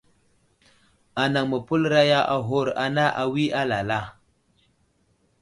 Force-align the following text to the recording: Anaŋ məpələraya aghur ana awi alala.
Anaŋ 1.21 1.45
məpələraya 1.51 2.19
aghur 2.35 2.67
ana 2.85 3.05
awi 3.23 3.45
alala. 3.61 3.99